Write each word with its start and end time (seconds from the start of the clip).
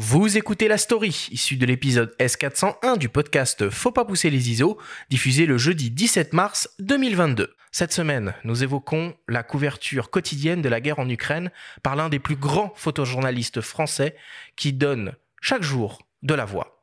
Vous 0.00 0.38
écoutez 0.38 0.68
la 0.68 0.78
story, 0.78 1.26
issue 1.32 1.56
de 1.56 1.66
l'épisode 1.66 2.14
S401 2.20 2.98
du 2.98 3.08
podcast 3.08 3.68
Faut 3.68 3.90
pas 3.90 4.04
pousser 4.04 4.30
les 4.30 4.48
ISO, 4.52 4.78
diffusé 5.10 5.44
le 5.44 5.58
jeudi 5.58 5.90
17 5.90 6.34
mars 6.34 6.72
2022. 6.78 7.52
Cette 7.72 7.92
semaine, 7.92 8.32
nous 8.44 8.62
évoquons 8.62 9.16
la 9.26 9.42
couverture 9.42 10.10
quotidienne 10.10 10.62
de 10.62 10.68
la 10.68 10.80
guerre 10.80 11.00
en 11.00 11.08
Ukraine 11.08 11.50
par 11.82 11.96
l'un 11.96 12.08
des 12.10 12.20
plus 12.20 12.36
grands 12.36 12.72
photojournalistes 12.76 13.60
français 13.60 14.14
qui 14.54 14.72
donne 14.72 15.14
chaque 15.40 15.64
jour 15.64 16.06
de 16.22 16.34
la 16.34 16.44
voix. 16.44 16.80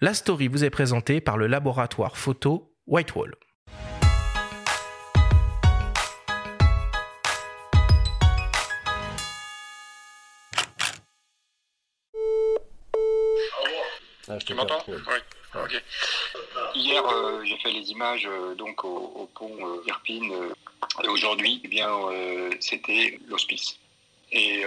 La 0.00 0.14
story 0.14 0.46
vous 0.46 0.62
est 0.62 0.70
présentée 0.70 1.20
par 1.20 1.36
le 1.36 1.48
laboratoire 1.48 2.16
photo 2.16 2.72
Whitewall. 2.86 3.34
Tu 14.40 14.54
m'entends 14.54 14.82
Oui. 14.88 14.96
Hier, 16.74 17.06
euh, 17.06 17.44
j'ai 17.44 17.56
fait 17.58 17.70
les 17.70 17.90
images 17.90 18.26
euh, 18.26 18.54
donc 18.54 18.84
au, 18.84 19.28
pont 19.34 19.56
euh, 19.60 19.82
Irpine 19.86 20.32
et 21.02 21.08
aujourd'hui, 21.08 21.60
eh 21.64 21.68
bien, 21.68 21.90
c'était 22.60 23.18
l'hospice. 23.26 23.78
Et 24.30 24.62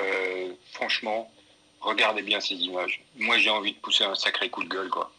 franchement, 0.74 1.32
regardez 1.80 2.22
bien 2.22 2.40
ces 2.40 2.56
images. 2.56 3.02
Moi, 3.18 3.38
j'ai 3.38 3.50
envie 3.50 3.74
de 3.74 3.78
pousser 3.78 4.04
un 4.04 4.16
sacré 4.16 4.50
coup 4.50 4.64
de 4.64 4.70
gueule, 4.70 4.90
quoi. 4.90 5.12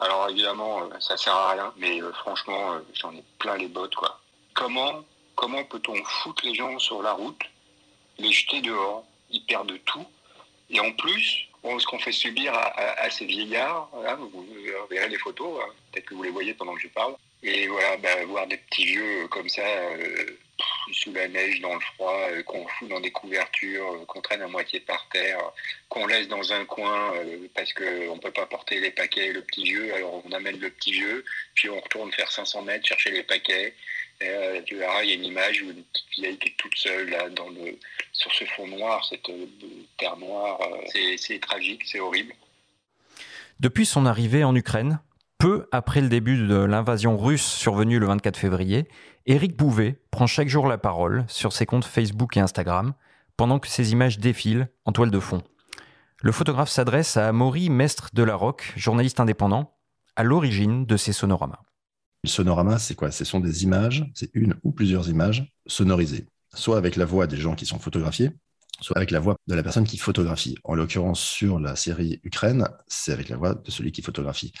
Alors 0.00 0.28
évidemment, 0.28 0.88
ça 0.98 1.16
sert 1.16 1.34
à 1.34 1.52
rien, 1.52 1.72
mais 1.76 2.00
franchement, 2.14 2.80
j'en 2.94 3.12
ai 3.12 3.22
plein 3.38 3.56
les 3.56 3.68
bottes, 3.68 3.94
quoi. 3.94 4.20
Comment, 4.54 5.04
comment 5.34 5.64
peut-on 5.64 6.02
foutre 6.04 6.44
les 6.44 6.54
gens 6.54 6.78
sur 6.78 7.00
la 7.00 7.12
route, 7.12 7.42
les 8.18 8.32
jeter 8.32 8.60
dehors, 8.60 9.04
ils 9.30 9.44
perdent 9.46 9.78
tout, 9.84 10.06
et 10.68 10.80
en 10.80 10.92
plus, 10.92 11.46
ce 11.62 11.86
qu'on 11.86 11.98
fait 11.98 12.12
subir 12.12 12.54
à, 12.54 13.10
ces 13.10 13.26
vieillards, 13.26 13.90
vous 14.18 14.46
verrez 14.90 15.08
les 15.08 15.18
photos, 15.18 15.60
hein. 15.62 15.72
peut-être 15.92 16.06
que 16.06 16.14
vous 16.14 16.22
les 16.22 16.30
voyez 16.30 16.54
pendant 16.54 16.74
que 16.74 16.80
je 16.80 16.88
parle. 16.88 17.14
Et 17.42 17.68
voilà, 17.68 17.96
bah, 17.96 18.24
voir 18.26 18.46
des 18.46 18.58
petits 18.58 18.84
vieux 18.84 19.26
comme 19.28 19.48
ça, 19.48 19.66
euh, 19.66 20.26
sous 20.92 21.12
la 21.12 21.26
neige, 21.26 21.60
dans 21.62 21.74
le 21.74 21.80
froid, 21.80 22.28
euh, 22.30 22.42
qu'on 22.42 22.66
fout 22.68 22.88
dans 22.88 23.00
des 23.00 23.10
couvertures, 23.10 23.92
euh, 23.94 24.04
qu'on 24.04 24.20
traîne 24.20 24.42
à 24.42 24.46
moitié 24.46 24.80
par 24.80 25.08
terre, 25.08 25.40
qu'on 25.88 26.06
laisse 26.06 26.28
dans 26.28 26.52
un 26.52 26.66
coin 26.66 27.14
parce 27.54 27.72
qu'on 27.72 28.14
ne 28.14 28.20
peut 28.20 28.30
pas 28.30 28.44
porter 28.44 28.78
les 28.78 28.90
paquets 28.90 29.28
et 29.28 29.32
le 29.32 29.42
petit 29.42 29.64
vieux, 29.64 29.94
alors 29.94 30.22
on 30.24 30.32
amène 30.32 30.58
le 30.60 30.70
petit 30.70 30.92
vieux, 30.92 31.24
puis 31.54 31.70
on 31.70 31.80
retourne 31.80 32.12
faire 32.12 32.30
500 32.30 32.62
mètres 32.62 32.86
chercher 32.86 33.10
les 33.10 33.22
paquets. 33.22 33.74
Et, 34.20 34.62
tu 34.64 34.76
verras, 34.76 35.02
il 35.02 35.10
y 35.10 35.12
a 35.12 35.14
une 35.16 35.24
image 35.24 35.62
où 35.62 35.70
une 35.70 35.82
petite 35.82 36.10
vieille 36.18 36.38
qui 36.38 36.54
toute 36.56 36.76
seule 36.76 37.08
là, 37.08 37.24
sur 38.12 38.32
ce 38.32 38.44
fond 38.44 38.66
noir, 38.66 39.04
cette 39.08 39.30
terre 39.98 40.16
noire. 40.18 40.58
C'est 41.16 41.40
tragique, 41.40 41.82
c'est 41.86 42.00
horrible. 42.00 42.34
Depuis 43.60 43.86
son 43.86 44.06
arrivée 44.06 44.44
en 44.44 44.54
Ukraine, 44.54 45.00
peu 45.38 45.68
après 45.72 46.02
le 46.02 46.08
début 46.08 46.46
de 46.46 46.54
l'invasion 46.54 47.16
russe 47.16 47.44
survenue 47.44 47.98
le 47.98 48.06
24 48.06 48.36
février, 48.36 48.86
Éric 49.26 49.56
Bouvet 49.56 49.98
prend 50.10 50.26
chaque 50.26 50.48
jour 50.48 50.66
la 50.66 50.78
parole 50.78 51.24
sur 51.28 51.52
ses 51.52 51.66
comptes 51.66 51.84
Facebook 51.84 52.36
et 52.36 52.40
Instagram 52.40 52.94
pendant 53.36 53.58
que 53.58 53.68
ses 53.68 53.92
images 53.92 54.18
défilent 54.18 54.68
en 54.84 54.92
toile 54.92 55.10
de 55.10 55.18
fond. 55.18 55.42
Le 56.22 56.32
photographe 56.32 56.68
s'adresse 56.68 57.16
à 57.16 57.28
Amaury 57.28 57.70
Mestre 57.70 58.10
de 58.12 58.22
la 58.22 58.34
Roque, 58.34 58.74
journaliste 58.76 59.20
indépendant, 59.20 59.74
à 60.16 60.24
l'origine 60.24 60.84
de 60.84 60.96
ces 60.98 61.14
sonoramas. 61.14 61.62
Le 62.22 62.28
sonorama, 62.28 62.78
c'est 62.78 62.94
quoi? 62.94 63.10
Ce 63.10 63.24
sont 63.24 63.40
des 63.40 63.64
images, 63.64 64.04
c'est 64.14 64.30
une 64.34 64.54
ou 64.62 64.72
plusieurs 64.72 65.08
images 65.08 65.52
sonorisées, 65.66 66.26
soit 66.54 66.76
avec 66.76 66.96
la 66.96 67.04
voix 67.06 67.26
des 67.26 67.38
gens 67.38 67.54
qui 67.54 67.66
sont 67.66 67.78
photographiés, 67.78 68.30
soit 68.80 68.96
avec 68.96 69.10
la 69.10 69.20
voix 69.20 69.36
de 69.46 69.54
la 69.54 69.62
personne 69.62 69.84
qui 69.84 69.98
photographie. 69.98 70.56
En 70.64 70.74
l'occurrence, 70.74 71.20
sur 71.20 71.58
la 71.60 71.76
série 71.76 72.20
Ukraine, 72.24 72.68
c'est 72.88 73.12
avec 73.12 73.28
la 73.28 73.36
voix 73.36 73.54
de 73.54 73.70
celui 73.70 73.92
qui 73.92 74.02
photographie. 74.02 74.52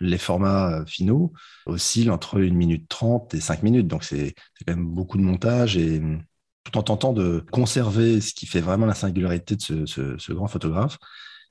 Les 0.00 0.18
formats 0.18 0.80
euh, 0.80 0.86
finaux 0.86 1.32
oscillent 1.66 2.10
entre 2.10 2.40
1 2.40 2.50
minute 2.52 2.88
30 2.88 3.34
et 3.34 3.40
5 3.40 3.62
minutes, 3.62 3.88
donc 3.88 4.04
c'est 4.04 4.34
quand 4.58 4.74
même 4.74 4.86
beaucoup 4.86 5.18
de 5.18 5.22
montage 5.22 5.76
et 5.76 5.98
hum, 5.98 6.22
tout 6.64 6.78
en 6.78 6.82
tentant 6.82 7.12
de 7.12 7.44
conserver 7.52 8.20
ce 8.20 8.34
qui 8.34 8.46
fait 8.46 8.60
vraiment 8.60 8.86
la 8.86 8.94
singularité 8.94 9.56
de 9.56 9.86
ce, 9.86 10.32
grand 10.32 10.48
photographe, 10.48 10.98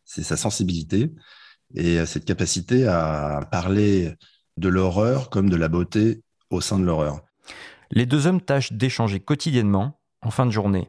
c'est 0.06 0.24
sa 0.24 0.38
sensibilité 0.38 1.12
et 1.75 2.00
euh, 2.00 2.06
cette 2.06 2.25
capacité 2.25 2.88
à 2.88 3.47
parler 3.52 4.13
de 4.58 4.69
l'horreur 4.69 5.30
comme 5.30 5.50
de 5.50 5.56
la 5.56 5.68
beauté 5.68 6.22
au 6.50 6.62
sein 6.62 6.80
de 6.80 6.86
l'horreur. 6.86 7.22
Les 7.91 8.06
deux 8.06 8.28
hommes 8.28 8.41
tâchent 8.41 8.74
d'échanger 8.74 9.19
quotidiennement 9.19 10.00
en 10.22 10.31
fin 10.31 10.46
de 10.46 10.52
journée 10.52 10.88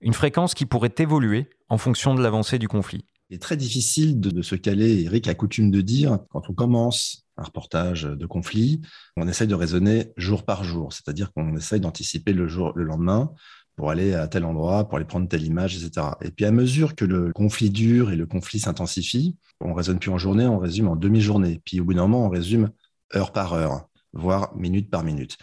une 0.00 0.14
fréquence 0.14 0.54
qui 0.54 0.66
pourrait 0.66 0.94
évoluer 0.98 1.48
en 1.68 1.78
fonction 1.78 2.14
de 2.14 2.22
l'avancée 2.22 2.58
du 2.58 2.68
conflit. 2.68 3.04
Il 3.30 3.36
est 3.36 3.40
très 3.40 3.56
difficile 3.56 4.20
de, 4.20 4.42
se 4.42 4.54
caler. 4.54 5.02
Eric 5.02 5.26
a 5.26 5.34
coutume 5.34 5.70
de 5.70 5.80
dire, 5.80 6.18
quand 6.30 6.48
on 6.48 6.54
commence 6.54 7.26
un 7.36 7.42
reportage 7.42 8.04
de 8.04 8.26
conflit, 8.26 8.82
on 9.16 9.26
essaye 9.26 9.48
de 9.48 9.54
raisonner 9.54 10.12
jour 10.16 10.44
par 10.44 10.64
jour, 10.64 10.92
c'est-à-dire 10.92 11.32
qu'on 11.32 11.56
essaye 11.56 11.80
d'anticiper 11.80 12.32
le, 12.32 12.46
jour, 12.46 12.72
le 12.76 12.84
lendemain 12.84 13.32
pour 13.74 13.90
aller 13.90 14.14
à 14.14 14.26
tel 14.28 14.44
endroit, 14.44 14.88
pour 14.88 14.96
aller 14.96 15.04
prendre 15.04 15.28
telle 15.28 15.42
image, 15.42 15.76
etc. 15.76 16.06
Et 16.22 16.30
puis 16.30 16.46
à 16.46 16.52
mesure 16.52 16.94
que 16.94 17.04
le 17.04 17.32
conflit 17.32 17.68
dure 17.68 18.10
et 18.10 18.16
le 18.16 18.26
conflit 18.26 18.60
s'intensifie, 18.60 19.36
on 19.60 19.74
raisonne 19.74 19.98
plus 19.98 20.10
en 20.10 20.18
journée, 20.18 20.46
on 20.46 20.58
résume 20.58 20.88
en 20.88 20.96
demi-journée. 20.96 21.60
Puis 21.64 21.80
au 21.80 21.84
bout 21.84 21.94
d'un 21.94 22.02
moment, 22.02 22.26
on 22.26 22.30
résume 22.30 22.70
heure 23.14 23.32
par 23.32 23.52
heure, 23.52 23.88
voire 24.12 24.54
minute 24.56 24.90
par 24.90 25.04
minute. 25.04 25.36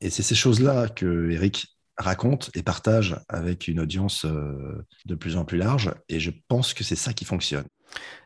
Et 0.00 0.10
c'est 0.10 0.22
ces 0.22 0.34
choses-là 0.34 0.88
que 0.88 1.30
Eric 1.30 1.66
raconte 1.96 2.50
et 2.54 2.62
partage 2.62 3.16
avec 3.28 3.68
une 3.68 3.80
audience 3.80 4.24
euh, 4.24 4.84
de 5.06 5.14
plus 5.14 5.36
en 5.36 5.44
plus 5.44 5.58
large. 5.58 5.92
Et 6.08 6.20
je 6.20 6.30
pense 6.48 6.74
que 6.74 6.84
c'est 6.84 6.96
ça 6.96 7.12
qui 7.12 7.24
fonctionne. 7.24 7.64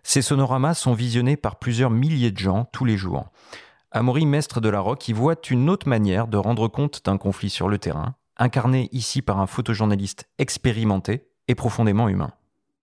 Ces 0.02 0.22
sonoramas 0.22 0.74
sont 0.74 0.94
visionnés 0.94 1.36
par 1.36 1.58
plusieurs 1.58 1.90
milliers 1.90 2.30
de 2.30 2.38
gens 2.38 2.64
tous 2.72 2.84
les 2.84 2.96
jours. 2.96 3.26
Amaury 3.90 4.26
Mestre 4.26 4.60
de 4.60 4.68
la 4.68 4.80
Roque 4.80 5.08
y 5.08 5.12
voit 5.12 5.36
une 5.50 5.70
autre 5.70 5.88
manière 5.88 6.28
de 6.28 6.36
rendre 6.36 6.68
compte 6.68 7.04
d'un 7.04 7.18
conflit 7.18 7.50
sur 7.50 7.68
le 7.68 7.78
terrain, 7.78 8.14
incarné 8.36 8.88
ici 8.92 9.22
par 9.22 9.38
un 9.40 9.46
photojournaliste 9.46 10.28
expérimenté 10.38 11.28
et 11.48 11.54
profondément 11.54 12.08
humain. 12.08 12.32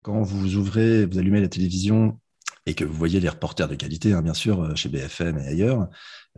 Quand 0.02 0.22
vous 0.22 0.56
ouvrez, 0.56 1.06
vous 1.06 1.18
allumez 1.18 1.42
la 1.42 1.48
télévision 1.48 2.20
et 2.66 2.74
que 2.74 2.84
vous 2.84 2.94
voyez 2.94 3.20
les 3.20 3.30
reporters 3.30 3.68
de 3.68 3.76
qualité, 3.76 4.14
hein, 4.14 4.22
bien 4.22 4.34
sûr, 4.34 4.62
euh, 4.62 4.76
chez 4.76 4.90
BFM 4.90 5.38
et 5.38 5.48
ailleurs, 5.48 5.88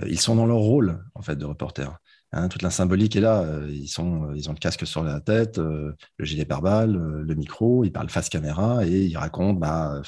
euh, 0.02 0.08
ils 0.08 0.20
sont 0.20 0.36
dans 0.36 0.46
leur 0.46 0.58
rôle 0.58 1.04
en 1.16 1.22
fait 1.22 1.36
de 1.36 1.46
reporter. 1.46 1.98
Hein, 2.34 2.50
toute 2.50 2.62
la 2.62 2.70
symbolique 2.72 3.16
est 3.16 3.22
là. 3.22 3.44
Euh, 3.44 3.70
ils, 3.72 4.02
ont 4.02 4.34
le 4.34 4.60
casque 4.60 4.86
sur 4.86 5.04
la 5.04 5.22
tête, 5.22 5.58
le 5.58 5.96
gilet 6.20 6.46
pare-balles, 6.46 6.94
le 6.94 7.36
micro, 7.36 7.86
ils 7.86 7.92
parlent 7.92 8.10
face 8.10 8.30
caméra 8.30 8.86
et 8.86 9.06
ils 9.06 9.18
racontent 9.18 9.58
bah, 9.58 10.02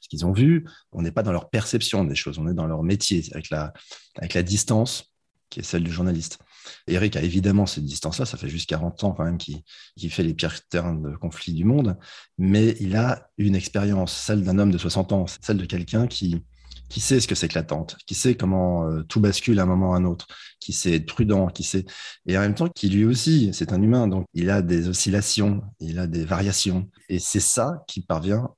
ce 0.00 0.08
qu'ils 0.08 0.26
ont 0.26 0.32
vu. 0.32 0.66
On 0.90 1.02
n'est 1.02 1.12
pas 1.12 1.22
dans 1.22 1.32
leur 1.32 1.48
perception 1.48 2.04
des 2.04 2.16
choses, 2.16 2.38
on 2.38 2.48
est 2.48 2.54
dans 2.54 2.66
leur 2.66 2.82
métier, 2.82 3.24
avec 3.32 4.34
la 4.34 4.42
distance 4.42 5.14
qui 5.48 5.60
est 5.60 5.62
celle 5.62 5.84
du 5.84 5.92
journaliste. 5.92 6.38
Eric 6.86 7.16
a 7.16 7.22
évidemment 7.22 7.66
cette 7.66 7.84
distance-là, 7.84 8.26
ça 8.26 8.36
fait 8.36 8.48
juste 8.48 8.68
40 8.68 9.04
ans 9.04 9.12
quand 9.12 9.24
même 9.24 9.38
qu'il 9.38 10.10
fait 10.10 10.22
les 10.22 10.34
pires 10.34 10.66
terrains 10.68 10.94
de 10.94 11.16
conflit 11.16 11.52
du 11.52 11.64
monde, 11.64 11.96
mais 12.38 12.76
il 12.80 12.96
a 12.96 13.30
une 13.38 13.54
expérience, 13.54 14.12
celle 14.12 14.42
d'un 14.42 14.58
homme 14.58 14.70
de 14.70 14.78
60 14.78 15.12
ans, 15.12 15.26
celle 15.40 15.58
de 15.58 15.66
quelqu'un 15.66 16.06
qui, 16.06 16.42
qui 16.88 17.00
sait 17.00 17.20
ce 17.20 17.28
que 17.28 17.34
c'est 17.34 17.48
que 17.48 17.54
l'attente, 17.54 17.96
qui 18.06 18.14
sait 18.14 18.34
comment 18.34 18.88
euh, 18.88 19.02
tout 19.02 19.20
bascule 19.20 19.60
à 19.60 19.64
un 19.64 19.66
moment 19.66 19.90
ou 19.90 19.94
à 19.94 19.96
un 19.96 20.04
autre, 20.04 20.26
qui 20.60 20.72
sait 20.72 20.94
être 20.94 21.06
prudent, 21.06 21.48
qui 21.48 21.62
sait 21.62 21.84
et 22.26 22.36
en 22.36 22.40
même 22.40 22.54
temps 22.54 22.68
qui 22.68 22.88
lui 22.88 23.04
aussi, 23.04 23.50
c'est 23.52 23.72
un 23.72 23.82
humain, 23.82 24.08
donc 24.08 24.26
il 24.34 24.50
a 24.50 24.62
des 24.62 24.88
oscillations, 24.88 25.62
il 25.80 25.98
a 25.98 26.06
des 26.06 26.24
variations, 26.24 26.88
et 27.08 27.18
c'est 27.18 27.40
ça 27.40 27.84
qu'il 27.86 28.06
parvient 28.06 28.48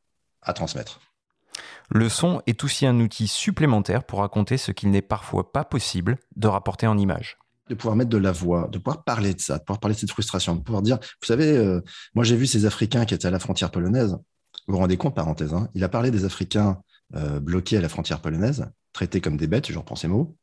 à 0.42 0.52
transmettre. 0.52 1.00
Le 1.88 2.08
son 2.08 2.40
est 2.46 2.62
aussi 2.62 2.86
un 2.86 3.00
outil 3.00 3.26
supplémentaire 3.26 4.04
pour 4.04 4.20
raconter 4.20 4.56
ce 4.58 4.70
qu'il 4.70 4.90
n'est 4.90 5.02
parfois 5.02 5.52
pas 5.52 5.64
possible 5.64 6.18
de 6.36 6.46
rapporter 6.46 6.86
en 6.86 6.96
images 6.96 7.36
de 7.70 7.74
pouvoir 7.76 7.96
mettre 7.96 8.10
de 8.10 8.18
la 8.18 8.32
voix, 8.32 8.68
de 8.70 8.78
pouvoir 8.78 9.04
parler 9.04 9.32
de 9.32 9.40
ça, 9.40 9.58
de 9.58 9.64
pouvoir 9.64 9.80
parler 9.80 9.94
de 9.94 10.00
cette 10.00 10.10
frustration, 10.10 10.56
de 10.56 10.60
pouvoir 10.60 10.82
dire, 10.82 10.98
vous 11.00 11.26
savez, 11.26 11.56
euh, 11.56 11.80
moi 12.14 12.24
j'ai 12.24 12.36
vu 12.36 12.46
ces 12.46 12.66
Africains 12.66 13.04
qui 13.04 13.14
étaient 13.14 13.28
à 13.28 13.30
la 13.30 13.38
frontière 13.38 13.70
polonaise, 13.70 14.18
vous 14.66 14.74
vous 14.74 14.78
rendez 14.78 14.96
compte, 14.96 15.14
parenthèse, 15.14 15.54
hein, 15.54 15.68
il 15.74 15.84
a 15.84 15.88
parlé 15.88 16.10
des 16.10 16.24
Africains 16.24 16.82
euh, 17.14 17.40
bloqués 17.40 17.76
à 17.76 17.80
la 17.80 17.88
frontière 17.88 18.20
polonaise, 18.20 18.66
traités 18.92 19.20
comme 19.20 19.36
des 19.36 19.46
bêtes, 19.46 19.70
je 19.70 19.78
reprends 19.78 19.96
ces 19.96 20.08
mots. 20.08 20.36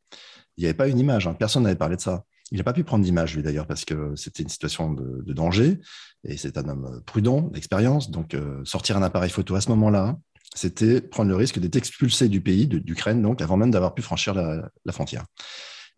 Il 0.58 0.62
n'y 0.62 0.68
avait 0.68 0.74
pas 0.74 0.88
une 0.88 0.98
image, 0.98 1.28
hein. 1.28 1.34
personne 1.34 1.64
n'avait 1.64 1.76
parlé 1.76 1.98
de 1.98 2.02
ça. 2.02 2.24
Il 2.52 2.58
n'a 2.58 2.64
pas 2.64 2.74
pu 2.74 2.84
prendre 2.84 3.04
d'image, 3.04 3.36
lui 3.36 3.44
d'ailleurs, 3.44 3.68
parce 3.68 3.84
que 3.84 4.16
c'était 4.16 4.42
une 4.42 4.50
situation 4.50 4.94
de, 4.94 5.34
danger, 5.34 5.80
et 6.24 6.38
c'est 6.38 6.58
un 6.58 6.68
homme 6.70 7.02
prudent, 7.06 7.42
d'expérience. 7.42 8.10
Donc, 8.10 8.34
euh, 8.34 8.62
sortir 8.64 8.98
un 8.98 9.04
appareil 9.04 9.30
photo 9.30 9.56
à 9.56 9.62
ce 9.62 9.70
moment-là, 9.70 10.18
c'était 10.56 11.02
prendre 11.02 11.30
le 11.30 11.36
risque 11.36 11.60
d'être 11.60 11.76
expulsé 11.76 12.30
du 12.30 12.42
pays, 12.42 12.68
d'Ukraine, 12.68 13.22
donc 13.22 13.42
avant 13.42 13.58
même 13.58 13.70
d'avoir 13.70 13.94
pu 13.94 14.02
franchir 14.02 14.34
la, 14.34 14.94
frontière. 14.94 15.26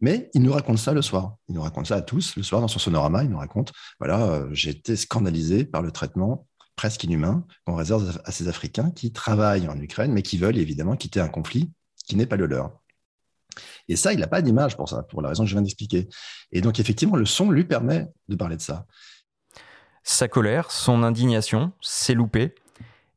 Mais 0.02 0.30
il 0.34 0.42
nous 0.44 0.54
raconte 0.54 0.78
ça 0.78 0.94
le 0.94 1.02
soir. 1.02 1.36
Il 1.48 1.56
nous 1.56 1.62
raconte 1.62 1.88
ça 1.88 1.96
à 1.96 2.02
tous 2.02 2.36
le 2.36 2.44
soir 2.44 2.62
dans 2.62 2.68
son 2.68 2.80
sonorama. 2.80 3.24
Il 3.24 3.30
nous 3.30 3.38
raconte 3.38 3.74
voilà, 4.00 4.24
euh, 4.24 4.48
j'ai 4.52 4.72
été 4.72 4.96
scandalisé 4.96 5.66
par 5.66 5.82
le 5.82 5.92
traitement 5.92 6.48
presque 6.76 7.04
inhumain 7.04 7.46
qu'on 7.66 7.76
réserve 7.76 8.22
à 8.24 8.32
ces 8.32 8.48
Africains 8.48 8.92
qui 8.92 9.12
travaillent 9.12 9.68
en 9.68 9.78
Ukraine, 9.78 10.14
mais 10.14 10.22
qui 10.22 10.38
veulent 10.38 10.58
évidemment 10.58 10.96
quitter 10.96 11.20
un 11.20 11.28
conflit 11.28 11.72
qui 12.06 12.16
n'est 12.16 12.26
pas 12.26 12.38
le 12.38 12.46
leur. 12.46 12.72
Et 13.90 13.98
ça, 13.98 14.14
il 14.14 14.20
n'a 14.20 14.28
pas 14.28 14.42
d'image 14.42 14.78
pour 14.78 14.88
ça, 14.88 15.04
pour 15.04 15.22
la 15.22 15.30
raison 15.30 15.44
que 15.44 15.50
je 15.50 15.56
viens 15.56 15.62
d'expliquer. 15.62 16.08
Et 16.54 16.62
donc, 16.62 16.80
effectivement, 16.80 17.18
le 17.18 17.26
son 17.26 17.52
lui 17.52 17.66
permet 17.66 18.08
de 18.30 18.36
parler 18.36 18.56
de 18.56 18.62
ça. 18.62 18.86
Sa 20.04 20.30
colère, 20.30 20.72
son 20.72 21.04
indignation, 21.04 21.74
ses 21.82 22.14
loupés. 22.14 22.56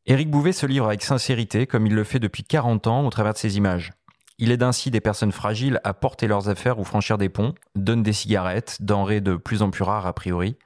Éric 0.06 0.30
Bouvet 0.30 0.52
se 0.52 0.66
livre 0.66 0.86
avec 0.86 1.02
sincérité, 1.02 1.68
comme 1.68 1.86
il 1.86 1.94
le 1.94 2.02
fait 2.02 2.18
depuis 2.18 2.42
40 2.42 2.88
ans 2.88 3.06
au 3.06 3.10
travers 3.10 3.34
de 3.34 3.38
ses 3.38 3.56
images. 3.56 3.92
Il 4.38 4.50
aide 4.50 4.62
ainsi 4.62 4.90
des 4.90 5.00
personnes 5.00 5.32
fragiles 5.32 5.80
à 5.84 5.94
porter 5.94 6.26
leurs 6.26 6.48
affaires 6.48 6.78
ou 6.78 6.84
franchir 6.84 7.18
des 7.18 7.28
ponts, 7.28 7.54
donne 7.74 8.02
des 8.02 8.12
cigarettes, 8.12 8.78
denrées 8.80 9.20
de 9.20 9.36
plus 9.36 9.62
en 9.62 9.70
plus 9.70 9.84
rares 9.84 10.06
a 10.06 10.12
priori. 10.12 10.56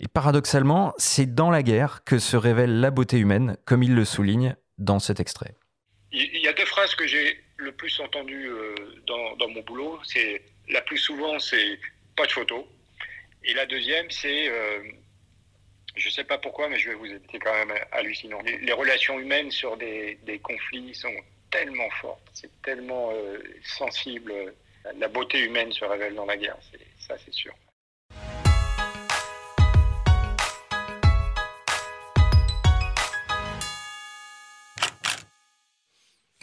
Et 0.00 0.08
paradoxalement, 0.08 0.92
c'est 0.98 1.34
dans 1.34 1.50
la 1.50 1.62
guerre 1.62 2.02
que 2.04 2.18
se 2.18 2.36
révèle 2.36 2.80
la 2.80 2.90
beauté 2.90 3.18
humaine, 3.18 3.56
comme 3.64 3.82
il 3.82 3.94
le 3.94 4.04
souligne 4.04 4.56
dans 4.78 4.98
cet 4.98 5.20
extrait. 5.20 5.54
Il 6.12 6.40
y 6.40 6.48
a 6.48 6.52
deux 6.52 6.64
phrases 6.64 6.94
que 6.94 7.06
j'ai 7.06 7.40
le 7.56 7.72
plus 7.72 8.00
entendues 8.00 8.48
euh, 8.48 8.74
dans, 9.06 9.48
mon 9.48 9.62
boulot. 9.62 9.98
C'est 10.04 10.42
la 10.68 10.80
plus 10.80 10.98
souvent, 10.98 11.38
c'est 11.38 11.78
pas 12.16 12.26
de 12.26 12.32
photo. 12.32 12.66
Et 13.44 13.54
la 13.54 13.66
deuxième, 13.66 14.10
c'est 14.10 14.48
euh, 14.48 14.82
je 15.96 16.08
ne 16.08 16.12
sais 16.12 16.24
pas 16.24 16.38
pourquoi, 16.38 16.68
mais 16.68 16.78
je 16.78 16.90
vais 16.90 16.94
vous 16.96 17.06
aider. 17.06 17.20
Quand 17.42 17.52
même 17.52 17.76
hallucinant. 17.92 18.38
Les, 18.42 18.72
relations 18.72 19.18
humaines 19.18 19.50
sur 19.50 19.76
des, 19.76 20.40
conflits 20.42 20.94
sont 20.94 21.14
tellement 21.54 21.90
fortes, 22.00 22.28
c'est 22.32 22.50
tellement 22.62 23.12
euh, 23.12 23.38
sensible. 23.78 24.32
La 24.98 25.08
beauté 25.08 25.38
humaine 25.38 25.72
se 25.72 25.84
révèle 25.84 26.14
dans 26.14 26.26
la 26.26 26.36
guerre, 26.36 26.58
ça 26.98 27.14
c'est 27.24 27.32
sûr. 27.32 27.54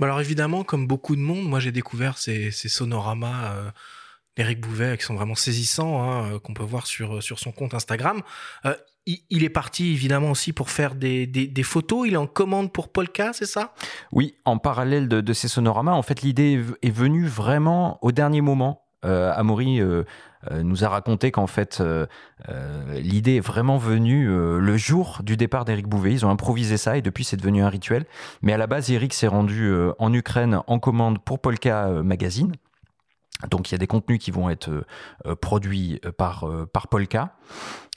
alors 0.04 0.20
évidemment, 0.20 0.64
comme 0.64 0.88
beaucoup 0.88 1.16
de 1.16 1.22
monde, 1.22 1.48
moi 1.48 1.60
j'ai 1.60 1.72
découvert 1.72 2.18
ces, 2.18 2.50
sonoramas 2.52 3.54
euh, 3.54 3.72
d'Éric 4.36 4.62
Bouvet 4.62 4.98
qui 4.98 5.04
sont 5.04 5.16
vraiment 5.16 5.36
saisissants, 5.36 6.02
hein, 6.02 6.34
euh, 6.34 6.40
qu'on 6.40 6.54
peut 6.54 6.64
voir 6.64 6.88
sur, 6.88 7.22
sur 7.22 7.40
son 7.40 7.52
compte 7.52 7.74
Instagram 7.74 8.22
il, 9.06 9.44
est 9.44 9.50
parti 9.50 9.92
évidemment 9.92 10.32
aussi 10.32 10.54
pour 10.54 10.70
faire 10.70 10.96
des, 10.96 11.64
photos. 11.64 12.08
Il 12.08 12.14
est 12.14 12.18
en 12.18 12.28
commande 12.28 12.72
pour 12.72 12.90
Polka, 12.90 13.32
c'est 13.34 13.46
ça? 13.46 13.74
Oui, 14.12 14.36
en 14.46 14.58
parallèle 14.58 15.08
de, 15.08 15.34
ces 15.34 15.48
sonoramas, 15.48 15.94
en 15.94 16.02
fait, 16.02 16.22
l'idée 16.22 16.64
est 16.82 16.92
venue 16.92 17.26
vraiment 17.26 17.98
au 18.02 18.12
dernier 18.12 18.42
moment. 18.42 18.86
Euh, 19.04 19.34
Amaury 19.34 19.82
euh, 19.82 20.04
euh, 20.52 20.62
nous 20.62 20.84
a 20.84 20.90
raconté 20.90 21.32
qu'en 21.32 21.48
fait, 21.48 21.84
l'idée 22.94 23.38
est 23.38 23.46
vraiment 23.46 23.78
venue 23.78 24.28
le 24.28 24.78
jour 24.78 25.22
du 25.24 25.38
départ 25.38 25.66
d'Éric 25.66 25.88
Bouvet. 25.88 26.12
Ils 26.12 26.26
ont 26.26 26.30
improvisé 26.30 26.78
ça 26.78 26.98
et 26.98 27.02
depuis, 27.02 27.24
c'est 27.24 27.38
devenu 27.38 27.64
un 27.64 27.70
rituel. 27.70 28.06
Mais 28.42 28.54
à 28.54 28.58
la 28.58 28.68
base, 28.68 28.92
Eric 28.92 29.14
s'est 29.14 29.28
rendu 29.28 29.74
en 29.98 30.14
Ukraine 30.14 30.62
en 30.68 30.80
commande 30.80 31.20
pour 31.20 31.40
Polka 31.40 31.88
Magazine. 32.04 32.54
Donc 33.50 33.70
il 33.70 33.74
y 33.74 33.76
a 33.76 33.78
des 33.78 33.88
contenus 33.88 34.20
qui 34.20 34.32
vont 34.32 34.50
être 34.50 34.86
produits 35.40 36.00
par, 36.18 36.46
par 36.72 36.88
Polka. 36.88 37.36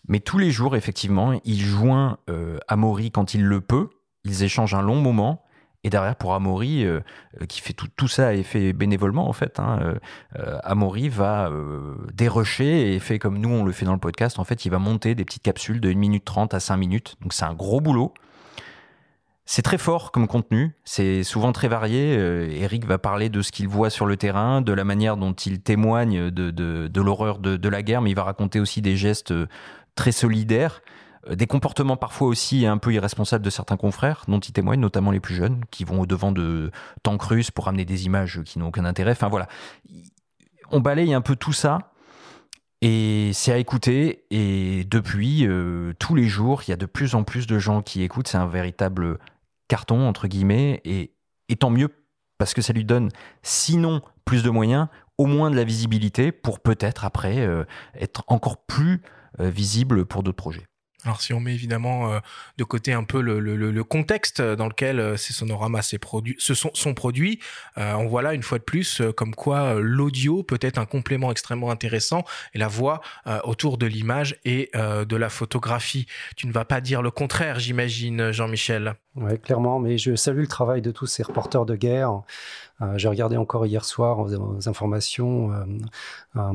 Mais 0.08 0.20
tous 0.20 0.38
les 0.38 0.50
jours, 0.50 0.76
effectivement, 0.76 1.40
il 1.44 1.60
joint 1.60 2.18
euh, 2.28 2.58
Amaury 2.68 3.10
quand 3.10 3.34
il 3.34 3.44
le 3.44 3.60
peut. 3.60 3.88
Ils 4.24 4.42
échangent 4.42 4.74
un 4.74 4.82
long 4.82 5.00
moment. 5.00 5.42
Et 5.82 5.90
derrière, 5.90 6.16
pour 6.16 6.34
Amaury, 6.34 6.84
euh, 6.84 7.00
euh, 7.40 7.46
qui 7.46 7.60
fait 7.60 7.74
tout, 7.74 7.88
tout, 7.94 8.08
ça 8.08 8.34
et 8.34 8.42
fait 8.42 8.72
bénévolement, 8.72 9.28
en 9.28 9.34
fait, 9.34 9.60
hein, 9.60 9.94
Amaury 10.62 11.08
va 11.08 11.50
dérocher 12.12 12.94
et 12.94 12.98
fait 12.98 13.18
comme 13.18 13.38
nous, 13.38 13.50
on 13.50 13.64
le 13.64 13.72
fait 13.72 13.84
dans 13.84 13.92
le 13.92 13.98
podcast. 13.98 14.38
En 14.38 14.44
fait, 14.44 14.64
il 14.64 14.70
va 14.70 14.78
monter 14.78 15.14
des 15.14 15.24
petites 15.24 15.42
capsules 15.42 15.80
de 15.80 15.90
1 15.90 15.94
minute 15.94 16.24
30 16.24 16.54
à 16.54 16.60
5 16.60 16.76
minutes. 16.76 17.16
Donc, 17.20 17.32
c'est 17.32 17.44
un 17.44 17.54
gros 17.54 17.80
boulot. 17.80 18.14
C'est 19.46 19.62
très 19.62 19.76
fort 19.76 20.10
comme 20.10 20.26
contenu, 20.26 20.74
c'est 20.84 21.22
souvent 21.22 21.52
très 21.52 21.68
varié. 21.68 22.14
Eric 22.62 22.86
va 22.86 22.96
parler 22.96 23.28
de 23.28 23.42
ce 23.42 23.52
qu'il 23.52 23.68
voit 23.68 23.90
sur 23.90 24.06
le 24.06 24.16
terrain, 24.16 24.62
de 24.62 24.72
la 24.72 24.84
manière 24.84 25.18
dont 25.18 25.34
il 25.34 25.60
témoigne 25.60 26.30
de, 26.30 26.50
de, 26.50 27.00
l'horreur 27.00 27.38
de, 27.38 27.68
la 27.68 27.82
guerre, 27.82 28.00
mais 28.00 28.10
il 28.10 28.16
va 28.16 28.22
raconter 28.22 28.58
aussi 28.58 28.80
des 28.80 28.96
gestes 28.96 29.34
très 29.94 30.12
solidaire, 30.12 30.82
euh, 31.28 31.36
des 31.36 31.46
comportements 31.46 31.96
parfois 31.96 32.28
aussi 32.28 32.66
un 32.66 32.78
peu 32.78 32.92
irresponsables 32.92 33.44
de 33.44 33.50
certains 33.50 33.76
confrères, 33.76 34.24
dont 34.28 34.40
ils 34.40 34.52
témoignent, 34.52 34.80
notamment 34.80 35.10
les 35.10 35.20
plus 35.20 35.34
jeunes, 35.34 35.60
qui 35.70 35.84
vont 35.84 36.00
au-devant 36.00 36.32
de 36.32 36.70
tanks 37.02 37.22
russes 37.22 37.50
pour 37.50 37.68
amener 37.68 37.84
des 37.84 38.06
images 38.06 38.42
qui 38.44 38.58
n'ont 38.58 38.68
aucun 38.68 38.84
intérêt. 38.84 39.12
Enfin 39.12 39.28
voilà, 39.28 39.48
on 40.70 40.80
balaye 40.80 41.14
un 41.14 41.20
peu 41.20 41.36
tout 41.36 41.52
ça. 41.52 41.90
Et 42.82 43.30
c'est 43.32 43.52
à 43.52 43.56
écouter. 43.56 44.24
Et 44.30 44.84
depuis, 44.84 45.46
euh, 45.46 45.94
tous 45.98 46.14
les 46.14 46.28
jours, 46.28 46.62
il 46.66 46.70
y 46.70 46.74
a 46.74 46.76
de 46.76 46.86
plus 46.86 47.14
en 47.14 47.22
plus 47.24 47.46
de 47.46 47.58
gens 47.58 47.80
qui 47.80 48.02
écoutent. 48.02 48.28
C'est 48.28 48.36
un 48.36 48.46
véritable 48.46 49.18
carton, 49.74 50.06
entre 50.06 50.28
guillemets. 50.28 50.80
Et, 50.84 51.10
tant 51.56 51.70
mieux, 51.70 51.88
parce 52.38 52.54
que 52.54 52.62
ça 52.62 52.72
lui 52.72 52.84
donne, 52.84 53.10
sinon 53.42 54.02
plus 54.24 54.44
de 54.44 54.50
moyens, 54.50 54.86
au 55.18 55.26
moins 55.26 55.50
de 55.50 55.56
la 55.56 55.64
visibilité 55.64 56.30
pour 56.30 56.60
peut-être 56.60 57.04
après 57.04 57.40
euh, 57.40 57.64
être 57.98 58.22
encore 58.28 58.64
plus 58.66 59.02
euh, 59.40 59.50
visible 59.50 60.04
pour 60.04 60.22
d'autres 60.22 60.36
projets. 60.36 60.66
Alors 61.04 61.20
si 61.20 61.32
on 61.32 61.40
met 61.40 61.52
évidemment 61.52 62.12
euh, 62.12 62.20
de 62.56 62.62
côté 62.62 62.92
un 62.92 63.02
peu 63.02 63.20
le, 63.20 63.82
contexte 63.82 64.40
dans 64.40 64.68
lequel 64.68 65.18
ces 65.18 65.32
sonoramas 65.32 65.82
se 65.82 66.54
sont, 66.54 66.70
sont 66.72 66.94
produits, 66.94 67.40
on 67.76 68.06
voit 68.06 68.22
là 68.22 68.32
une 68.32 68.44
fois 68.44 68.58
de 68.58 68.64
plus 68.64 69.02
comme 69.16 69.34
quoi 69.34 69.74
l'audio 69.74 70.44
peut 70.44 70.60
être 70.62 70.78
un 70.78 70.86
complément 70.86 71.30
extrêmement 71.32 71.70
intéressant 71.70 72.24
et 72.54 72.58
la 72.58 72.68
voix 72.68 73.02
autour 73.42 73.76
de 73.76 73.86
l'image 73.86 74.36
et 74.46 74.70
de 74.74 75.16
la 75.16 75.28
photographie. 75.28 76.06
Tu 76.36 76.46
ne 76.46 76.52
vas 76.52 76.64
pas 76.64 76.80
dire 76.80 77.02
le 77.02 77.10
contraire, 77.10 77.58
j'imagine, 77.58 78.32
Jean-Michel. 78.32 78.96
Oui, 79.16 79.38
clairement, 79.38 79.78
mais 79.78 79.96
je 79.96 80.16
salue 80.16 80.40
le 80.40 80.46
travail 80.46 80.82
de 80.82 80.90
tous 80.90 81.06
ces 81.06 81.22
reporters 81.22 81.64
de 81.64 81.76
guerre. 81.76 82.22
Euh, 82.82 82.94
j'ai 82.96 83.08
regardé 83.08 83.36
encore 83.36 83.64
hier 83.66 83.84
soir 83.84 84.18
aux, 84.18 84.68
informations 84.68 85.52
euh, 86.36 86.52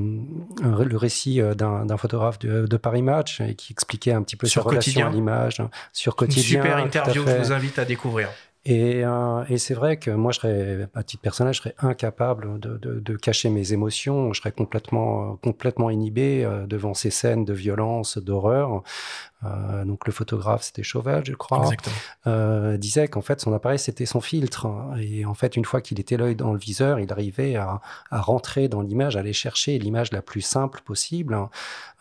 le 0.84 0.98
récit 0.98 1.40
euh, 1.40 1.54
d'un 1.54 1.98
photographe 1.98 2.40
de, 2.40 2.78
Paris 2.78 3.02
Match 3.02 3.40
et 3.40 3.56
qui 3.56 3.72
expliquait 3.72 4.12
un 4.12 4.22
petit 4.22 4.36
peu 4.36 4.48
sur 4.48 4.66
relation 4.66 5.08
à 5.08 5.10
l'image 5.10 5.62
sur 5.94 6.18
quotidien. 6.18 6.60
Une 6.60 6.66
super 6.66 6.78
interview 6.78 7.24
que 7.24 7.32
je 7.32 7.38
vous 7.38 7.52
invite 7.54 7.80
à 7.80 7.86
découvrir. 7.86 8.30
Et, 8.72 9.04
et 9.50 9.58
c'est 9.58 9.74
vrai 9.74 9.98
que 9.98 10.12
moi, 10.12 10.32
je 10.32 10.40
serais, 10.40 10.88
à 10.94 11.04
titre 11.04 11.24
personnel, 11.24 11.54
je 11.54 11.60
serais 11.60 11.76
incapable 11.80 12.60
de, 12.60 12.78
de, 12.78 13.00
de 13.00 13.16
cacher 13.18 13.50
mes 13.50 13.74
émotions. 13.74 14.32
Je 14.32 14.40
serais 14.42 14.52
complètement, 14.52 15.38
complètement 15.38 15.90
inhibé 15.90 16.48
devant 16.68 16.94
ces 16.94 17.10
scènes 17.10 17.46
de 17.46 17.54
violence, 17.54 18.20
d'horreur. 18.20 18.84
Euh, 19.46 19.86
donc 19.86 20.06
le 20.06 20.12
photographe, 20.12 20.64
c'était 20.64 20.84
Chauvel, 20.84 21.24
je 21.26 21.34
crois, 21.34 21.70
euh, 22.28 22.76
disait 22.76 23.08
qu'en 23.08 23.22
fait 23.22 23.40
son 23.40 23.54
appareil 23.54 23.80
c'était 23.80 24.06
son 24.06 24.20
filtre 24.20 24.68
et 25.00 25.24
en 25.24 25.34
fait 25.34 25.56
une 25.56 25.64
fois 25.64 25.80
qu'il 25.80 25.98
était 26.02 26.18
l'œil 26.18 26.36
dans 26.36 26.52
le 26.52 26.60
viseur, 26.60 27.00
il 27.00 27.10
arrivait 27.10 27.56
à, 27.56 27.80
à 28.12 28.20
rentrer 28.20 28.68
dans 28.68 28.82
l'image, 28.82 29.16
à 29.16 29.20
aller 29.20 29.32
chercher 29.32 29.80
l'image 29.80 30.12
la 30.12 30.22
plus 30.22 30.42
simple 30.42 30.82
possible. 30.84 31.38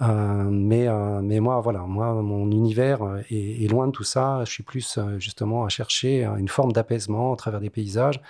Euh, 0.00 0.44
mais 0.50 0.86
euh, 0.86 1.20
mais 1.22 1.40
moi 1.40 1.60
voilà, 1.60 1.80
moi 1.80 2.12
mon 2.22 2.50
univers 2.52 3.00
est, 3.30 3.64
est, 3.64 3.68
loin 3.68 3.88
de 3.88 3.92
tout 3.92 4.04
ça. 4.04 4.44
Je 4.44 4.50
suis 4.50 4.62
plus 4.62 4.96
euh, 4.96 5.18
justement 5.18 5.64
à 5.64 5.68
chercher 5.68 6.24
une 6.24 6.48
forme 6.58 6.72
d'apaisement 6.72 7.32
à 7.32 7.36
travers 7.36 7.60
des 7.60 7.70
paysages. 7.70 8.20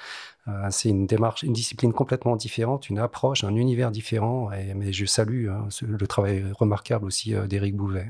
Euh, 0.48 0.66
c'est 0.70 0.90
une 0.90 1.06
démarche, 1.06 1.42
une 1.42 1.54
discipline 1.54 1.94
complètement 1.94 2.36
différente, 2.36 2.90
une 2.90 2.98
approche, 2.98 3.42
un 3.42 3.54
univers 3.54 3.90
différent. 3.90 4.52
Et, 4.52 4.74
mais 4.74 4.92
je 4.92 5.06
salue 5.06 5.48
hein, 5.48 5.68
le 5.80 6.06
travail 6.06 6.44
remarquable 6.52 7.06
aussi 7.06 7.34
euh, 7.34 7.46
d'Éric 7.46 7.74
Bouvet. 7.74 8.08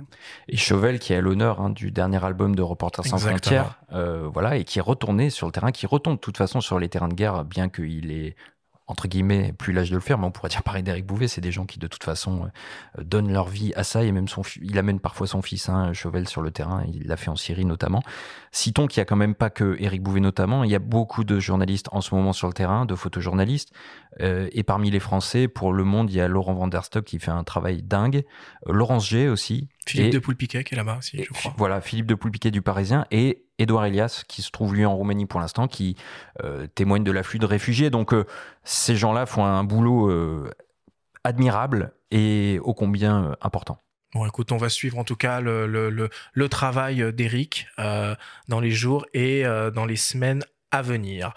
Et 0.48 0.56
Chauvel, 0.56 0.98
qui 0.98 1.14
a 1.14 1.20
l'honneur 1.20 1.60
hein, 1.60 1.70
du 1.70 1.92
dernier 1.92 2.24
album 2.24 2.56
de 2.56 2.62
Reporters 2.62 3.06
sans 3.06 3.18
frontières, 3.18 3.78
euh, 3.92 4.28
voilà, 4.32 4.56
et 4.56 4.64
qui 4.64 4.80
est 4.80 4.82
retourné 4.82 5.30
sur 5.30 5.46
le 5.46 5.52
terrain, 5.52 5.70
qui 5.70 5.86
retourne 5.86 6.16
de 6.16 6.20
toute 6.20 6.36
façon 6.36 6.60
sur 6.60 6.80
les 6.80 6.88
terrains 6.88 7.08
de 7.08 7.14
guerre, 7.14 7.44
bien 7.44 7.68
qu'il 7.68 8.10
ait 8.10 8.34
entre 8.88 9.06
guillemets, 9.06 9.52
plus 9.52 9.74
l'âge 9.74 9.90
de 9.90 9.94
le 9.94 10.00
faire, 10.00 10.18
mais 10.18 10.26
on 10.26 10.30
pourrait 10.30 10.48
dire 10.48 10.62
pareil 10.62 10.82
d'Éric 10.82 11.04
Bouvet, 11.04 11.28
c'est 11.28 11.42
des 11.42 11.52
gens 11.52 11.66
qui 11.66 11.78
de 11.78 11.86
toute 11.86 12.02
façon 12.02 12.48
euh, 12.98 13.04
donnent 13.04 13.30
leur 13.30 13.48
vie 13.48 13.72
à 13.76 13.84
ça, 13.84 14.02
et 14.02 14.10
même 14.10 14.28
son, 14.28 14.42
il 14.62 14.78
amène 14.78 14.98
parfois 14.98 15.26
son 15.26 15.42
fils, 15.42 15.68
hein, 15.68 15.92
Chauvel, 15.92 16.26
sur 16.26 16.40
le 16.40 16.50
terrain, 16.50 16.82
il 16.88 17.06
l'a 17.06 17.18
fait 17.18 17.28
en 17.28 17.36
Syrie 17.36 17.66
notamment. 17.66 18.02
Citons 18.50 18.86
qu'il 18.86 19.00
n'y 19.00 19.02
a 19.02 19.04
quand 19.04 19.16
même 19.16 19.34
pas 19.34 19.50
que 19.50 19.76
Éric 19.78 20.02
Bouvet 20.02 20.20
notamment, 20.20 20.64
il 20.64 20.70
y 20.70 20.74
a 20.74 20.78
beaucoup 20.78 21.24
de 21.24 21.38
journalistes 21.38 21.88
en 21.92 22.00
ce 22.00 22.14
moment 22.14 22.32
sur 22.32 22.48
le 22.48 22.54
terrain, 22.54 22.86
de 22.86 22.94
photojournalistes, 22.94 23.72
euh, 24.20 24.48
et 24.52 24.62
parmi 24.62 24.90
les 24.90 25.00
Français, 25.00 25.48
pour 25.48 25.74
Le 25.74 25.84
Monde, 25.84 26.10
il 26.10 26.16
y 26.16 26.20
a 26.20 26.28
Laurent 26.28 26.54
Vanderstock 26.54 27.04
qui 27.04 27.18
fait 27.18 27.30
un 27.30 27.44
travail 27.44 27.82
dingue, 27.82 28.24
euh, 28.66 28.72
Laurence 28.72 29.06
G 29.06 29.28
aussi. 29.28 29.68
Philippe 29.86 30.14
de 30.14 30.18
Poulpiquet 30.18 30.64
qui 30.64 30.74
est 30.74 30.76
là-bas 30.78 30.96
aussi, 30.98 31.22
je 31.22 31.32
crois. 31.32 31.54
Voilà, 31.58 31.82
Philippe 31.82 32.06
de 32.06 32.14
Poulpiquet 32.14 32.50
du 32.50 32.62
Parisien, 32.62 33.06
et 33.10 33.44
Édouard 33.58 33.86
Elias, 33.86 34.24
qui 34.28 34.42
se 34.42 34.50
trouve 34.50 34.74
lui 34.74 34.84
en 34.84 34.94
Roumanie 34.94 35.26
pour 35.26 35.40
l'instant, 35.40 35.68
qui 35.68 35.96
euh, 36.42 36.66
témoigne 36.68 37.04
de 37.04 37.12
l'afflux 37.12 37.38
de 37.38 37.46
réfugiés. 37.46 37.90
Donc 37.90 38.14
euh, 38.14 38.24
ces 38.64 38.96
gens-là 38.96 39.26
font 39.26 39.44
un 39.44 39.64
boulot 39.64 40.10
euh, 40.10 40.50
admirable 41.24 41.92
et 42.10 42.60
ô 42.62 42.74
combien 42.74 43.36
important. 43.42 43.78
Bon, 44.14 44.24
écoute, 44.26 44.52
on 44.52 44.56
va 44.56 44.70
suivre 44.70 44.98
en 44.98 45.04
tout 45.04 45.16
cas 45.16 45.40
le, 45.40 46.08
travail 46.48 47.12
d'Eric 47.12 47.66
dans 47.76 48.60
les 48.60 48.70
jours 48.70 49.04
et 49.12 49.44
dans 49.74 49.84
les 49.84 49.96
semaines 49.96 50.42
à 50.70 50.80
venir. 50.80 51.34